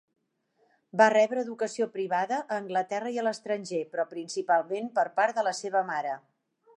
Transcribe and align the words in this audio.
Va 1.01 1.07
rebre 1.13 1.43
educació 1.47 1.87
privada, 1.97 2.39
a 2.55 2.57
Anglaterra 2.63 3.11
i 3.15 3.19
a 3.19 3.27
l'estranger, 3.27 3.83
però 3.93 4.07
principalment 4.17 4.93
per 4.99 5.07
part 5.21 5.39
de 5.41 5.45
la 5.49 5.57
seva 5.63 5.89
mare. 5.95 6.17